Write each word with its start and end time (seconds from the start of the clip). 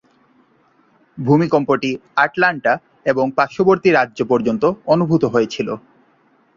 ভূমিকম্পটি 1.17 1.89
Atlanta 2.17 2.73
এবং 3.05 3.25
পার্শ্ববর্তী 3.37 3.89
রাজ্য 3.91 4.19
পর্যন্ত 4.31 4.63
অনুভূত 4.85 5.23
হয়েছিল। 5.25 5.67